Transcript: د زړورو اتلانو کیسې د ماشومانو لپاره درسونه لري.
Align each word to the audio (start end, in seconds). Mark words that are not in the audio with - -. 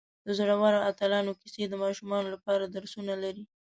د 0.25 0.27
زړورو 0.37 0.79
اتلانو 0.89 1.31
کیسې 1.41 1.63
د 1.69 1.73
ماشومانو 1.83 2.27
لپاره 2.35 2.63
درسونه 2.75 3.13
لري. 3.23 3.43